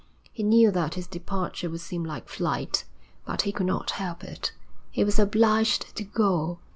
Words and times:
He 0.31 0.41
knew 0.41 0.71
that 0.71 0.95
his 0.95 1.05
departure 1.05 1.69
would 1.69 1.79
seem 1.79 2.03
like 2.03 2.27
flight, 2.27 2.85
but 3.23 3.43
he 3.43 3.51
could 3.51 3.67
not 3.67 3.91
help 3.91 4.21
that. 4.21 4.51
He 4.89 5.03
was 5.03 5.19
obliged 5.19 5.95
to 5.95 6.03
go. 6.03 6.57